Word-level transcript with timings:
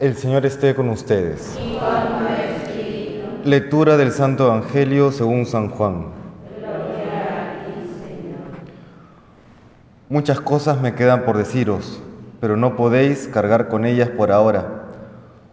El 0.00 0.16
Señor 0.16 0.44
esté 0.44 0.74
con 0.74 0.88
ustedes. 0.88 1.56
Lectura 3.44 3.96
del 3.96 4.10
Santo 4.10 4.46
Evangelio 4.46 5.12
según 5.12 5.46
San 5.46 5.68
Juan. 5.68 6.06
Muchas 10.08 10.40
cosas 10.40 10.80
me 10.80 10.96
quedan 10.96 11.24
por 11.24 11.36
deciros, 11.36 12.02
pero 12.40 12.56
no 12.56 12.74
podéis 12.74 13.28
cargar 13.28 13.68
con 13.68 13.84
ellas 13.84 14.08
por 14.08 14.32
ahora. 14.32 14.66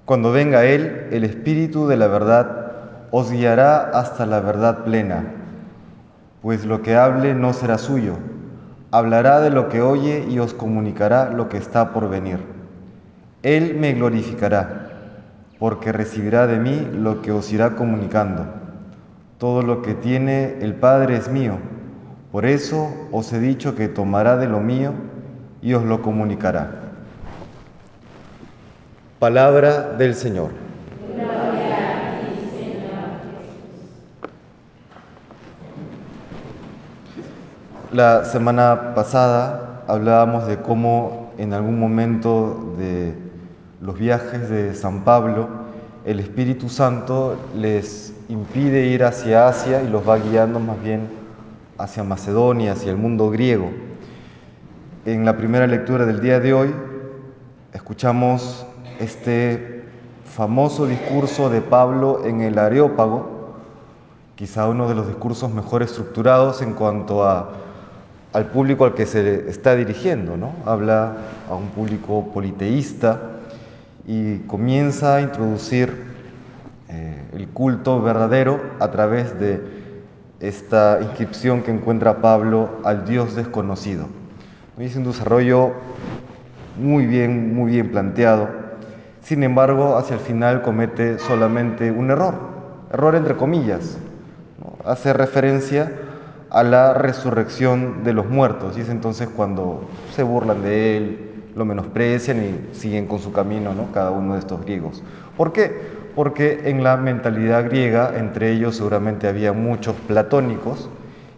Cuando 0.06 0.32
venga 0.32 0.66
Él, 0.66 1.08
el 1.12 1.24
Espíritu 1.24 1.88
de 1.88 1.98
la 1.98 2.08
verdad, 2.08 2.72
os 3.12 3.30
guiará 3.30 3.92
hasta 3.92 4.26
la 4.26 4.40
verdad 4.40 4.84
plena, 4.84 5.24
pues 6.42 6.66
lo 6.66 6.82
que 6.82 6.96
hable 6.96 7.36
no 7.36 7.54
será 7.54 7.78
suyo, 7.78 8.16
hablará 8.90 9.40
de 9.40 9.52
lo 9.52 9.70
que 9.70 9.84
oye 9.84 10.26
y 10.28 10.40
os 10.40 10.56
comunicará 10.56 11.30
lo 11.30 11.48
que 11.48 11.58
está 11.58 11.94
por 11.94 12.10
venir. 12.10 12.61
Él 13.44 13.76
me 13.76 13.94
glorificará, 13.94 14.90
porque 15.58 15.92
recibirá 15.92 16.46
de 16.46 16.60
mí 16.60 16.88
lo 16.94 17.22
que 17.22 17.32
os 17.32 17.52
irá 17.52 17.76
comunicando. 17.76 18.46
Todo 19.40 19.64
lo 19.64 19.82
que 19.82 19.96
tiene 19.96 20.60
el 20.62 20.76
Padre 20.76 21.18
es 21.18 21.30
mío, 21.30 21.58
por 22.32 22.46
eso 22.46 22.94
os 23.12 23.34
he 23.34 23.40
dicho 23.40 23.76
que 23.76 23.88
tomará 23.88 24.38
de 24.38 24.48
lo 24.48 24.60
mío 24.60 24.94
y 25.62 25.74
os 25.74 25.84
lo 25.84 26.02
comunicará. 26.02 26.72
Palabra 29.20 29.94
del 29.98 30.16
Señor. 30.16 30.52
La 37.92 38.24
semana 38.24 38.94
pasada 38.96 39.84
hablábamos 39.88 40.48
de 40.48 40.58
cómo 40.62 41.34
en 41.38 41.54
algún 41.54 41.78
momento 41.78 42.76
de 42.78 43.31
los 43.82 43.98
viajes 43.98 44.48
de 44.48 44.76
San 44.76 45.04
Pablo, 45.04 45.48
el 46.06 46.20
Espíritu 46.20 46.70
Santo 46.70 47.36
les 47.56 48.14
impide 48.30 48.86
ir 48.86 49.04
hacia 49.04 49.48
Asia 49.48 49.82
y 49.82 49.90
los 49.90 50.08
va 50.08 50.18
guiando 50.18 50.60
más 50.60 50.82
bien 50.84 51.10
hacia 51.80 52.04
Macedonia, 52.04 52.74
hacia 52.74 52.92
el 52.92 52.98
mundo 52.98 53.32
griego. 53.32 53.72
En 55.06 55.26
la 55.26 55.36
primera 55.36 55.66
lectura 55.66 56.06
del 56.06 56.22
día 56.22 56.40
de 56.40 56.54
hoy 56.54 56.72
escuchamos 57.74 58.68
este 59.00 59.84
famoso 60.26 60.86
discurso 60.86 61.50
de 61.50 61.62
Pablo 61.62 62.22
en 62.24 62.42
el 62.42 62.60
Areópago, 62.60 63.56
quizá 64.36 64.68
uno 64.68 64.88
de 64.88 64.94
los 64.94 65.08
discursos 65.08 65.52
mejor 65.52 65.82
estructurados 65.82 66.62
en 66.62 66.74
cuanto 66.74 67.24
a, 67.24 67.50
al 68.32 68.46
público 68.46 68.86
al 68.86 68.94
que 68.94 69.08
se 69.08 69.50
está 69.50 69.76
dirigiendo. 69.76 70.38
¿no? 70.38 70.52
Habla 70.68 71.18
a 71.50 71.56
un 71.56 71.70
público 71.70 72.28
politeísta 72.32 73.20
y 74.06 74.40
comienza 74.40 75.16
a 75.16 75.22
introducir 75.22 75.94
eh, 76.90 77.22
el 77.34 77.48
culto 77.48 78.02
verdadero 78.02 78.60
a 78.80 78.92
través 78.92 79.40
de 79.40 79.62
esta 80.40 81.00
inscripción 81.02 81.62
que 81.62 81.72
encuentra 81.72 82.22
Pablo 82.22 82.70
al 82.84 83.06
Dios 83.06 83.36
desconocido. 83.36 84.08
Es 84.78 84.96
un 84.96 85.04
desarrollo 85.04 85.74
muy 86.80 87.06
bien, 87.06 87.54
muy 87.54 87.72
bien 87.72 87.92
planteado. 87.92 88.50
Sin 89.22 89.44
embargo, 89.44 89.98
hacia 89.98 90.16
el 90.16 90.20
final 90.20 90.64
comete 90.64 91.20
solamente 91.20 91.92
un 91.92 92.10
error, 92.10 92.34
error 92.92 93.16
entre 93.16 93.36
comillas. 93.36 93.98
Hace 94.84 95.14
referencia 95.14 95.92
a 96.50 96.64
la 96.64 96.94
resurrección 96.94 98.04
de 98.04 98.14
los 98.14 98.28
muertos 98.28 98.78
y 98.78 98.82
es 98.82 98.90
entonces 98.90 99.30
cuando 99.30 99.88
se 100.14 100.24
burlan 100.24 100.64
de 100.64 100.98
él, 100.98 101.31
lo 101.56 101.66
menosprecian 101.66 102.44
y 102.44 102.76
siguen 102.76 103.08
con 103.08 103.20
su 103.20 103.32
camino, 103.32 103.74
¿no? 103.74 103.92
cada 103.92 104.12
uno 104.12 104.34
de 104.34 104.40
estos 104.40 104.62
griegos. 104.62 105.04
¿Por 105.38 105.54
qué? 105.54 106.02
Porque 106.16 106.70
en 106.70 106.84
la 106.84 106.98
mentalidad 106.98 107.66
griega, 107.66 108.14
entre 108.18 108.52
ellos 108.52 108.76
seguramente 108.76 109.28
había 109.28 109.54
muchos 109.54 109.96
platónicos, 110.08 110.90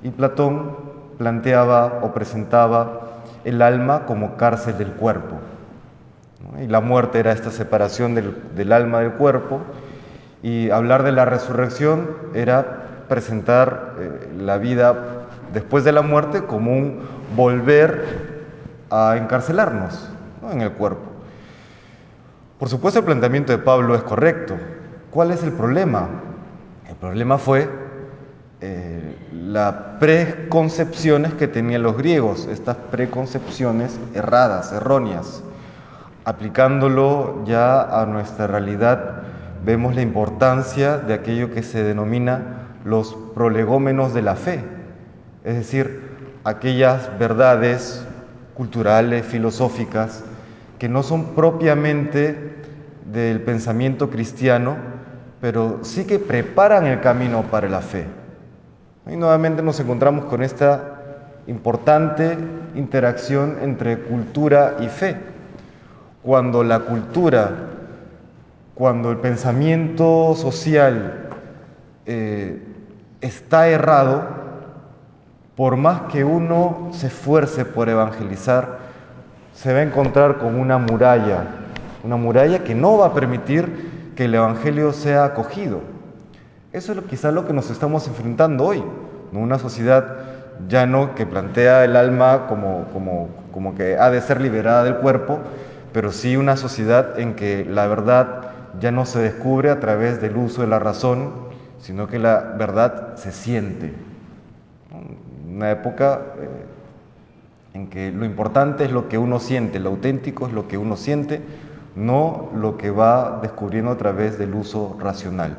y 0.03 0.09
Platón 0.09 0.75
planteaba 1.18 2.00
o 2.02 2.13
presentaba 2.13 3.22
el 3.46 3.62
alma 3.62 4.06
como 4.06 4.35
cárcel 4.35 4.78
del 4.78 4.91
cuerpo. 4.91 5.38
Y 6.62 6.68
la 6.68 6.81
muerte 6.81 7.19
era 7.19 7.31
esta 7.31 7.52
separación 7.52 8.16
del, 8.16 8.72
alma 8.72 9.00
del 9.00 9.13
cuerpo, 9.13 9.62
y 10.41 10.69
hablar 10.72 11.03
de 11.03 11.13
la 11.13 11.25
resurrección 11.25 12.09
era 12.34 13.06
presentar 13.07 13.94
eh, 14.00 14.29
la 14.38 14.57
vida 14.57 14.96
después 15.53 15.84
de 15.84 15.91
la 15.94 16.02
muerte 16.02 16.44
como 16.44 16.73
un 16.73 17.00
volver 17.35 18.22
a 18.94 19.18
encarcelarnos 19.18 20.08
¿no? 20.42 20.52
en 20.52 20.62
el 20.62 20.72
cuerpo. 20.74 21.02
Por 22.59 22.70
supuesto 22.70 23.00
el 23.00 23.06
planteamiento 23.06 23.52
de 23.52 23.58
Pablo 23.58 23.96
es 23.96 24.04
correcto. 24.04 24.56
¿Cuál 25.09 25.31
es 25.31 25.42
el 25.44 25.52
problema? 25.52 26.08
El 26.88 26.96
problema 26.98 27.40
fue 27.40 27.68
eh, 28.62 29.18
las 29.34 29.74
preconcepciones 30.00 31.34
que 31.34 31.48
tenían 31.48 31.82
los 31.82 31.98
griegos, 31.98 32.46
estas 32.46 32.78
preconcepciones 32.92 34.00
erradas, 34.14 34.72
erróneas. 34.72 35.42
Aplicándolo 36.24 37.44
ya 37.46 38.00
a 38.00 38.06
nuestra 38.06 38.46
realidad, 38.46 39.24
vemos 39.66 39.96
la 39.96 40.02
importancia 40.02 41.00
de 41.00 41.16
aquello 41.16 41.52
que 41.52 41.64
se 41.64 41.84
denomina 41.84 42.68
los 42.86 43.18
prolegómenos 43.34 44.14
de 44.14 44.22
la 44.22 44.36
fe, 44.36 44.64
es 45.44 45.56
decir, 45.56 46.12
aquellas 46.44 47.09
verdades 47.18 48.06
culturales, 48.53 49.25
filosóficas, 49.25 50.24
que 50.80 50.90
no 50.90 51.03
son 51.03 51.36
propiamente 51.36 52.53
del 53.12 53.41
pensamiento 53.41 54.09
cristiano, 54.09 54.75
pero 55.41 55.80
sí 55.84 56.06
que 56.06 56.19
preparan 56.19 56.86
el 56.86 57.02
camino 57.02 57.44
para 57.44 57.69
la 57.69 57.81
fe. 57.81 58.06
Y 59.12 59.18
nuevamente 59.18 59.62
nos 59.62 59.80
encontramos 59.80 60.25
con 60.25 60.41
esta 60.41 60.94
importante 61.47 62.38
interacción 62.75 63.58
entre 63.62 64.00
cultura 64.00 64.78
y 64.80 64.88
fe. 64.88 65.18
Cuando 66.22 66.64
la 66.64 66.80
cultura, 66.80 67.52
cuando 68.75 69.12
el 69.12 69.18
pensamiento 69.18 70.35
social 70.35 71.30
eh, 72.06 72.62
está 73.20 73.68
errado, 73.68 74.28
por 75.56 75.78
más 75.78 76.02
que 76.12 76.24
uno 76.24 76.90
se 76.91 77.08
esfuerce 77.08 77.64
por 77.66 77.88
evangelizar, 77.90 78.80
se 79.53 79.72
va 79.72 79.80
a 79.80 79.84
encontrar 79.84 80.40
con 80.40 80.56
una 80.59 80.80
muralla, 80.80 81.46
una 82.03 82.18
muralla 82.18 82.64
que 82.64 82.74
no 82.74 82.97
va 82.97 83.08
a 83.08 83.14
permitir 83.14 84.12
que 84.16 84.25
el 84.25 84.36
Evangelio 84.36 84.94
sea 84.94 85.25
acogido. 85.25 85.81
Eso 86.72 86.94
es 86.94 87.00
quizás 87.08 87.34
lo 87.34 87.46
que 87.46 87.53
nos 87.53 87.69
estamos 87.69 88.08
enfrentando 88.08 88.66
hoy, 88.66 88.84
una 89.31 89.59
sociedad 89.59 90.18
ya 90.68 90.86
no 90.86 91.16
que 91.16 91.25
plantea 91.25 91.84
el 91.84 91.96
alma 91.96 92.47
como, 92.47 92.85
como, 92.94 93.30
como 93.52 93.75
que 93.75 93.97
ha 93.97 94.09
de 94.09 94.22
ser 94.22 94.41
liberada 94.41 94.84
del 94.84 94.97
cuerpo, 94.97 95.40
pero 95.91 96.12
sí 96.12 96.35
una 96.35 96.58
sociedad 96.58 97.20
en 97.20 97.35
que 97.35 97.66
la 97.66 97.88
verdad 97.88 98.52
ya 98.80 98.91
no 98.91 99.06
se 99.06 99.20
descubre 99.20 99.70
a 99.70 99.80
través 99.80 100.20
del 100.20 100.35
uso 100.35 100.62
de 100.62 100.68
la 100.68 100.80
razón, 100.80 101.31
sino 101.80 102.08
que 102.08 102.18
la 102.18 102.53
verdad 102.58 103.16
se 103.16 103.31
siente 103.31 103.94
una 105.53 105.72
época 105.72 106.22
eh, 106.40 106.50
en 107.74 107.88
que 107.88 108.12
lo 108.12 108.25
importante 108.25 108.86
es 108.86 108.91
lo 108.91 109.08
que 109.08 109.18
uno 109.18 109.40
siente, 109.40 109.80
lo 109.80 109.90
auténtico 109.90 110.47
es 110.47 110.53
lo 110.53 110.68
que 110.68 110.78
uno 110.78 110.96
siente, 110.97 111.41
no 111.96 112.50
lo 112.56 112.78
que 112.78 112.91
va 112.91 113.40
descubriendo 113.41 113.91
a 113.91 113.97
través 113.97 114.38
del 114.38 114.53
uso 114.53 114.97
racional. 115.00 115.58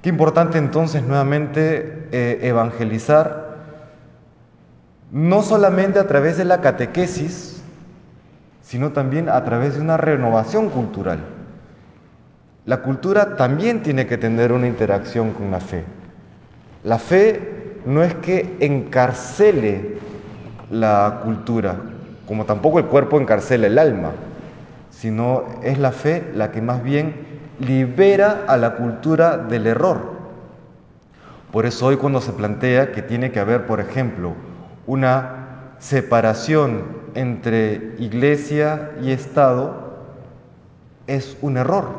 Qué 0.00 0.08
importante 0.08 0.58
entonces 0.58 1.02
nuevamente 1.02 2.08
eh, 2.12 2.40
evangelizar, 2.42 3.52
no 5.12 5.42
solamente 5.42 5.98
a 5.98 6.06
través 6.06 6.36
de 6.36 6.44
la 6.44 6.60
catequesis, 6.60 7.62
sino 8.62 8.92
también 8.92 9.28
a 9.28 9.44
través 9.44 9.74
de 9.74 9.80
una 9.80 9.96
renovación 9.96 10.70
cultural. 10.70 11.20
La 12.64 12.82
cultura 12.82 13.36
también 13.36 13.82
tiene 13.82 14.06
que 14.06 14.18
tener 14.18 14.52
una 14.52 14.68
interacción 14.68 15.32
con 15.32 15.50
la 15.50 15.60
fe. 15.60 15.84
La 16.84 16.98
fe 16.98 17.51
no 17.84 18.02
es 18.02 18.14
que 18.14 18.56
encarcele 18.60 19.98
la 20.70 21.20
cultura, 21.24 21.76
como 22.26 22.44
tampoco 22.44 22.78
el 22.78 22.86
cuerpo 22.86 23.20
encarcela 23.20 23.66
el 23.66 23.78
alma, 23.78 24.12
sino 24.90 25.44
es 25.62 25.78
la 25.78 25.92
fe 25.92 26.30
la 26.34 26.52
que 26.52 26.62
más 26.62 26.82
bien 26.82 27.14
libera 27.58 28.44
a 28.46 28.56
la 28.56 28.76
cultura 28.76 29.36
del 29.36 29.66
error. 29.66 30.12
Por 31.50 31.66
eso 31.66 31.86
hoy 31.86 31.96
cuando 31.96 32.20
se 32.20 32.32
plantea 32.32 32.92
que 32.92 33.02
tiene 33.02 33.30
que 33.30 33.40
haber, 33.40 33.66
por 33.66 33.80
ejemplo, 33.80 34.32
una 34.86 35.74
separación 35.78 36.84
entre 37.14 37.94
iglesia 37.98 38.92
y 39.02 39.10
Estado, 39.10 39.82
es 41.06 41.36
un 41.42 41.58
error. 41.58 41.90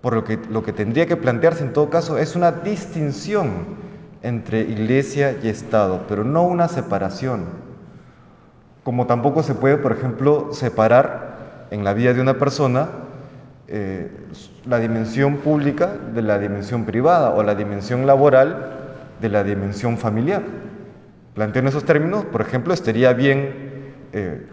Por 0.00 0.14
lo 0.14 0.24
que 0.24 0.38
lo 0.48 0.62
que 0.62 0.72
tendría 0.72 1.06
que 1.06 1.16
plantearse 1.16 1.62
en 1.64 1.72
todo 1.72 1.90
caso 1.90 2.16
es 2.16 2.36
una 2.36 2.52
distinción 2.52 3.87
entre 4.22 4.60
iglesia 4.60 5.36
y 5.42 5.48
Estado, 5.48 6.04
pero 6.08 6.24
no 6.24 6.42
una 6.44 6.68
separación. 6.68 7.44
Como 8.84 9.06
tampoco 9.06 9.42
se 9.42 9.54
puede, 9.54 9.76
por 9.76 9.92
ejemplo, 9.92 10.48
separar 10.52 11.66
en 11.70 11.84
la 11.84 11.92
vida 11.92 12.14
de 12.14 12.20
una 12.20 12.38
persona 12.38 12.88
eh, 13.68 14.10
la 14.64 14.78
dimensión 14.78 15.36
pública 15.36 15.92
de 16.14 16.22
la 16.22 16.38
dimensión 16.38 16.84
privada 16.84 17.30
o 17.30 17.42
la 17.42 17.54
dimensión 17.54 18.06
laboral 18.06 18.78
de 19.20 19.28
la 19.28 19.44
dimensión 19.44 19.98
familiar. 19.98 20.42
Planteo 21.34 21.60
en 21.60 21.68
esos 21.68 21.84
términos, 21.84 22.24
por 22.24 22.40
ejemplo, 22.40 22.72
estaría 22.72 23.12
bien, 23.12 23.92
eh, 24.12 24.46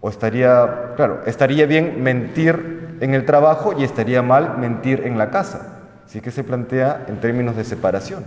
o 0.00 0.08
estaría, 0.08 0.92
claro, 0.96 1.22
estaría 1.26 1.66
bien 1.66 2.02
mentir 2.02 2.96
en 3.00 3.14
el 3.14 3.24
trabajo 3.26 3.74
y 3.76 3.84
estaría 3.84 4.22
mal 4.22 4.58
mentir 4.58 5.02
en 5.04 5.18
la 5.18 5.30
casa. 5.30 5.80
Así 6.06 6.20
que 6.20 6.30
se 6.30 6.44
plantea 6.44 7.04
en 7.08 7.20
términos 7.20 7.56
de 7.56 7.64
separación. 7.64 8.24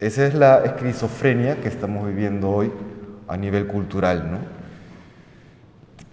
Esa 0.00 0.26
es 0.26 0.34
la 0.34 0.64
esquizofrenia 0.64 1.60
que 1.60 1.68
estamos 1.68 2.06
viviendo 2.06 2.48
hoy 2.50 2.72
a 3.28 3.36
nivel 3.36 3.66
cultural, 3.66 4.30
¿no? 4.30 4.38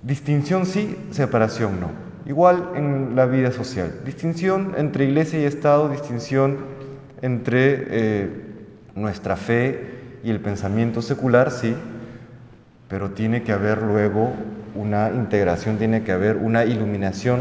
Distinción 0.04 0.66
sí, 0.66 0.98
separación 1.12 1.80
no. 1.80 1.92
Igual 2.26 2.72
en 2.76 3.16
la 3.16 3.26
vida 3.26 3.54
social. 3.54 4.02
Distinción 4.06 4.74
entre 4.78 5.06
iglesia 5.06 5.40
y 5.40 5.46
Estado, 5.46 5.88
distinción 5.88 6.58
entre 7.22 7.86
eh, 7.90 8.30
nuestra 8.96 9.38
fe 9.38 10.20
y 10.22 10.32
el 10.32 10.42
pensamiento 10.42 11.02
secular, 11.02 11.50
sí, 11.50 11.74
pero 12.90 13.12
tiene 13.12 13.44
que 13.44 13.54
haber 13.54 13.82
luego 13.82 14.34
una 14.76 15.12
integración, 15.12 15.78
tiene 15.78 16.04
que 16.04 16.12
haber 16.12 16.36
una 16.36 16.66
iluminación 16.66 17.40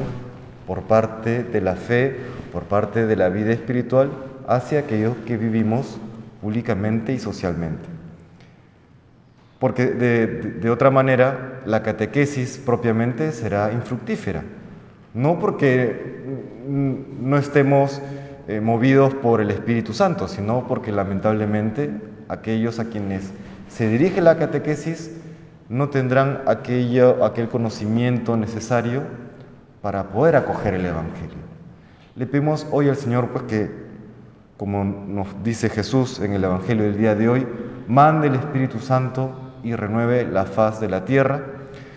por 0.64 0.82
parte 0.82 1.43
de 1.43 1.60
la 1.60 1.75
fe, 1.75 2.16
por 2.52 2.62
parte 2.62 3.04
de 3.04 3.16
la 3.16 3.31
vida 3.31 3.52
espiritual, 3.52 4.12
hacia 4.46 4.78
aquellos 4.78 5.16
que 5.26 5.37
vivimos 5.37 5.98
públicamente 6.46 7.12
y 7.12 7.19
socialmente. 7.19 7.88
Porque 9.58 9.87
de, 9.87 10.70
otra 10.70 10.93
manera 10.93 11.62
la 11.66 11.82
catequesis 11.82 12.56
propiamente 12.64 13.32
será 13.32 13.72
infructífera. 13.72 14.44
No 15.12 15.40
porque 15.40 16.14
no 16.69 17.37
estemos 17.37 18.00
eh, 18.46 18.60
movidos 18.60 19.12
por 19.14 19.40
el 19.40 19.50
Espíritu 19.50 19.93
Santo, 19.93 20.28
sino 20.28 20.69
porque 20.69 20.93
lamentablemente 20.93 21.90
aquellos 22.28 22.78
a 22.78 22.84
quienes 22.84 23.32
se 23.69 23.88
dirige 23.88 24.20
la 24.20 24.38
catequesis 24.38 25.10
no 25.69 25.88
tendrán 25.88 26.43
aquello, 26.46 27.25
aquel 27.25 27.48
conocimiento 27.48 28.37
necesario 28.37 29.02
para 29.82 30.10
poder 30.10 30.37
acoger 30.37 30.75
el 30.75 30.87
Evangelio. 30.87 31.38
Le 32.14 32.25
pedimos 32.25 32.69
hoy 32.70 32.88
al 32.88 32.96
Señor 32.96 33.31
pues 33.31 33.43
que 33.46 33.86
como 34.56 34.85
nos 34.85 35.29
dice 35.44 35.69
Jesús 35.69 36.20
en 36.20 36.32
el 36.32 36.44
Evangelio 36.44 36.85
del 36.85 36.97
día 36.97 37.14
de 37.14 37.29
hoy, 37.29 37.47
mande 37.88 38.29
el 38.29 38.35
Espíritu 38.35 38.79
Santo 38.79 39.32
y 39.62 39.75
renueve 39.75 40.25
la 40.25 40.44
faz 40.44 40.81
de 40.81 40.88
la 40.88 41.05
tierra, 41.05 41.43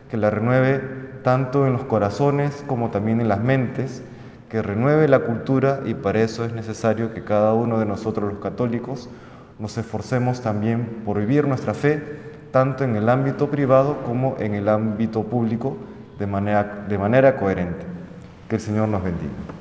que 0.09 0.17
la 0.17 0.29
renueve 0.29 0.81
tanto 1.23 1.67
en 1.67 1.73
los 1.73 1.83
corazones 1.83 2.63
como 2.67 2.89
también 2.89 3.21
en 3.21 3.27
las 3.27 3.41
mentes, 3.41 4.01
que 4.49 4.61
renueve 4.61 5.07
la 5.07 5.19
cultura 5.19 5.81
y 5.85 5.93
para 5.93 6.21
eso 6.21 6.43
es 6.43 6.53
necesario 6.53 7.13
que 7.13 7.23
cada 7.23 7.53
uno 7.53 7.79
de 7.79 7.85
nosotros 7.85 8.33
los 8.33 8.41
católicos 8.41 9.09
nos 9.59 9.77
esforcemos 9.77 10.41
también 10.41 11.01
por 11.05 11.19
vivir 11.19 11.47
nuestra 11.47 11.73
fe, 11.73 12.01
tanto 12.51 12.83
en 12.83 12.95
el 12.95 13.09
ámbito 13.09 13.49
privado 13.49 14.01
como 14.03 14.35
en 14.39 14.55
el 14.55 14.67
ámbito 14.69 15.23
público, 15.23 15.77
de 16.17 16.25
manera, 16.25 16.85
de 16.87 16.97
manera 16.97 17.37
coherente. 17.37 17.85
Que 18.47 18.55
el 18.55 18.61
Señor 18.61 18.87
nos 18.87 19.03
bendiga. 19.03 19.58